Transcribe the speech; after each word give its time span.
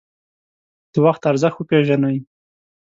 د 0.91 0.93
وخت 1.05 1.21
ارزښت 1.31 1.57
وپیژنئ 1.59 2.17